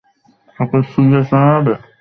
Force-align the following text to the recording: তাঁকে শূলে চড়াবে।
তাঁকে 0.55 0.77
শূলে 0.91 1.21
চড়াবে। 1.29 1.73